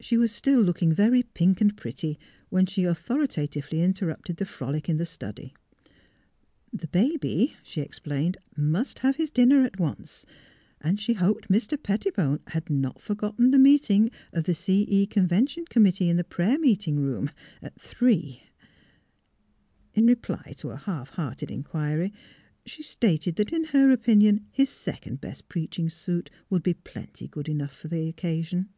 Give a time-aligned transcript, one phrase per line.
[0.00, 2.18] She was still looking very pink and pretty
[2.50, 5.54] when she authoritatively interrupted the frolic in the study.
[6.70, 10.26] The baby, she explained, must have his dinner at once;
[10.78, 11.82] and she hoped Mr.
[11.82, 14.84] Pettibone had not forgotten the meeting of the C.
[14.90, 15.06] E.
[15.06, 17.30] Conven tion Committee in the prayer meeting room,
[17.62, 18.44] at 344
[19.94, 20.02] THE HEAET OF PHILURA three.
[20.02, 22.12] In reply to a lialf liearted inquiry,
[22.66, 27.26] she stated that in her opinion his second best preach ing suit would be plenty
[27.26, 28.68] good enough for the occasion.